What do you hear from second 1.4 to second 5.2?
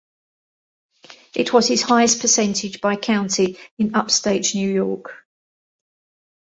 was his highest percentage by county in upstate New York.